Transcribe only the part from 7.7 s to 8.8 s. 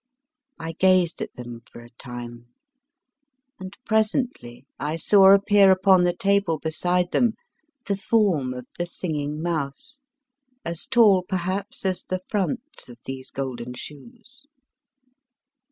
the form of